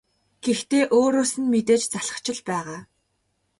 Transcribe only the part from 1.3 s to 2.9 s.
нь мэдээж залхаж л байгаа.